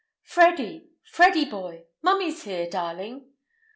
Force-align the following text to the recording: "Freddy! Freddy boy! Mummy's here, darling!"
"Freddy! 0.23 0.89
Freddy 1.03 1.45
boy! 1.45 1.83
Mummy's 2.01 2.41
here, 2.41 2.67
darling!" 2.67 3.33